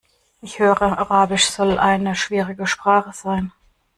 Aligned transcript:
Ich 0.41 0.57
hörte, 0.57 0.97
Arabisch 0.97 1.45
soll 1.47 1.77
eine 1.77 2.15
schwierige 2.15 2.65
Sprache 2.65 3.11
sein. 3.13 3.51